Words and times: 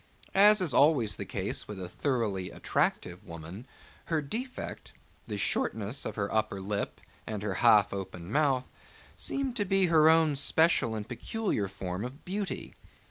As 0.33 0.61
is 0.61 0.73
always 0.73 1.15
the 1.15 1.25
case 1.25 1.67
with 1.67 1.79
a 1.79 1.87
thoroughly 1.87 2.49
attractive 2.49 3.23
woman, 3.23 3.67
her 4.05 4.19
defect—the 4.19 5.37
shortness 5.37 6.05
of 6.05 6.15
her 6.15 6.33
upper 6.33 6.59
lip 6.59 6.99
and 7.27 7.43
her 7.43 7.53
half 7.53 7.93
open 7.93 8.31
mouth—seemed 8.31 9.55
to 9.57 9.63
be 9.65 9.85
her 9.85 10.09
own 10.09 10.35
special 10.35 10.95
and 10.95 11.07
peculiar 11.07 11.67
form 11.67 12.03
of 12.03 12.25
beauty. 12.25 12.73